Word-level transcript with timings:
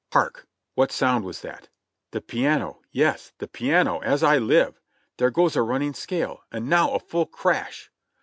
"Hark! 0.13 0.47
What 0.73 0.91
sound 0.91 1.25
was 1.25 1.41
that! 1.43 1.69
The 2.09 2.21
piano— 2.21 2.81
yes! 3.01 3.33
the 3.37 3.47
piano, 3.47 3.99
as 3.99 4.23
I 4.23 4.39
live! 4.39 4.79
There 5.17 5.29
goes 5.29 5.55
a 5.55 5.61
running 5.61 5.93
scale, 5.93 6.41
and 6.51 6.67
now 6.67 6.95
a 6.95 6.99
full 6.99 7.27
crash 7.27 7.91